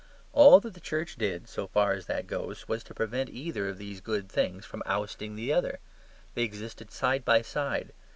All 0.33 0.59
that 0.61 0.73
the 0.73 0.79
Church 0.79 1.15
did 1.15 1.47
(so 1.47 1.67
far 1.67 1.91
as 1.93 2.07
that 2.07 2.25
goes) 2.25 2.67
was 2.67 2.83
to 2.85 2.93
prevent 2.95 3.29
either 3.29 3.69
of 3.69 3.77
these 3.77 4.01
good 4.01 4.29
things 4.31 4.65
from 4.65 4.81
ousting 4.87 5.35
the 5.35 5.53
other. 5.53 5.77
They 6.33 6.41
existed 6.41 6.89
side 6.89 7.23
by 7.23 7.43
side. 7.43 7.93